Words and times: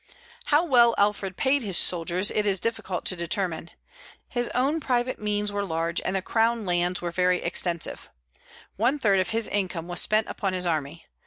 How 0.45 0.63
well 0.63 0.95
Alfred 0.97 1.37
paid 1.37 1.61
his 1.61 1.77
soldiers 1.77 2.31
it 2.31 2.47
is 2.47 2.59
difficult 2.59 3.05
to 3.05 3.15
determine. 3.15 3.69
His 4.27 4.47
own 4.55 4.79
private 4.79 5.19
means 5.19 5.51
were 5.51 5.63
large, 5.63 6.01
and 6.01 6.15
the 6.15 6.23
Crown 6.23 6.65
lands 6.65 7.03
were 7.03 7.11
very 7.11 7.43
extensive. 7.43 8.09
One 8.77 8.97
third 8.97 9.19
of 9.19 9.29
his 9.29 9.47
income 9.47 9.87
was 9.87 10.01
spent 10.01 10.25
upon 10.27 10.53
his 10.53 10.65
army. 10.65 11.05